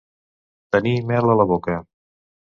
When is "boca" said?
1.51-1.75